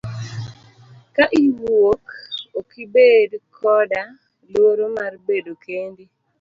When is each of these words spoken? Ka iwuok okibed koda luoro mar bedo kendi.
Ka 1.15 1.25
iwuok 1.43 2.03
okibed 2.59 3.29
koda 3.57 4.01
luoro 4.51 4.85
mar 4.97 5.13
bedo 5.27 5.53
kendi. 5.65 6.03